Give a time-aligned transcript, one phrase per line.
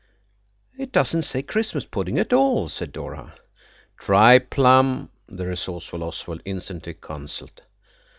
[0.79, 3.35] "It doesn't say Christmas pudding at all," said Dora.
[3.99, 7.61] "Try plum," the resourceful Oswald instantly counselled.